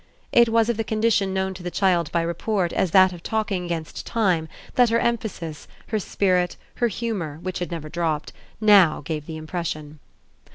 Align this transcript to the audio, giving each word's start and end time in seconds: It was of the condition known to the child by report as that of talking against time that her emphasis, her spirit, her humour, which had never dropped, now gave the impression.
It 0.31 0.49
was 0.49 0.67
of 0.67 0.77
the 0.77 0.83
condition 0.83 1.31
known 1.31 1.53
to 1.53 1.61
the 1.61 1.69
child 1.69 2.11
by 2.11 2.23
report 2.23 2.73
as 2.73 2.89
that 2.89 3.13
of 3.13 3.21
talking 3.21 3.65
against 3.65 4.03
time 4.03 4.49
that 4.73 4.89
her 4.89 4.97
emphasis, 4.97 5.67
her 5.89 5.99
spirit, 5.99 6.57
her 6.77 6.87
humour, 6.87 7.37
which 7.43 7.59
had 7.59 7.69
never 7.69 7.87
dropped, 7.87 8.33
now 8.59 9.01
gave 9.01 9.27
the 9.27 9.37
impression. 9.37 9.99